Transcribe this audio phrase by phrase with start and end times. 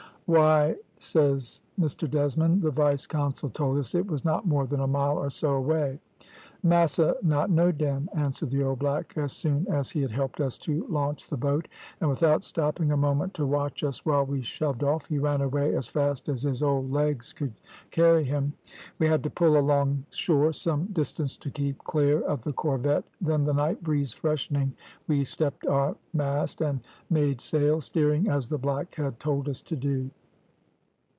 [0.31, 4.87] "`Why,' says Mr Desmond, `the vice consul told us it was not more than a
[4.87, 5.99] mile or so away.'
[6.65, 10.57] "`Massa not know, den,' answered the old black, as soon as he had helped us
[10.59, 11.67] to launch the boat;
[11.99, 15.75] and without stopping a moment to watch us while we shoved off, he ran away
[15.75, 17.51] as fast as his old legs could
[17.89, 18.53] carry him.
[18.99, 23.43] We had to pull along shore some distance to keep clear of the corvette, then
[23.43, 24.77] the night breeze freshening
[25.09, 26.79] we stepped our mast and
[27.09, 30.09] made sail, steering as the black had told us to do.